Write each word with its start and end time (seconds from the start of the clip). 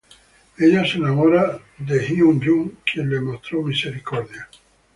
Ella 0.57 0.83
se 0.83 0.97
enamora 0.97 1.59
de 1.77 1.99
Hyun-jun, 1.99 2.75
quien 2.83 3.07
le 3.07 3.21
mostró 3.21 3.61
misericordia. 3.61 4.49